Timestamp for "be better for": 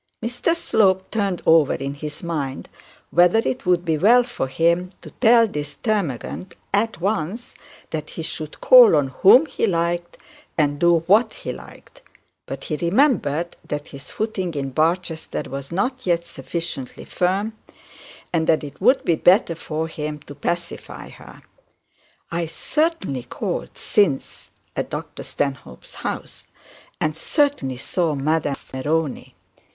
19.05-19.87